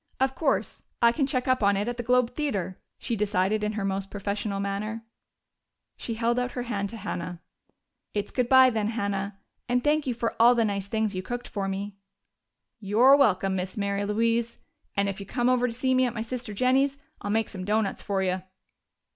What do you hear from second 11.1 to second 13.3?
you cooked for me." "You're